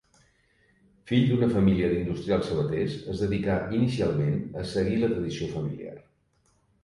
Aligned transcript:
Fill 1.09 1.25
d'una 1.31 1.49
família 1.57 1.89
d'industrials 1.91 2.47
sabaters, 2.51 2.95
es 3.13 3.21
dedicà 3.25 3.57
inicialment 3.81 4.41
a 4.63 4.67
seguir 4.73 4.97
la 5.03 5.11
tradició 5.13 5.51
familiar. 5.53 5.93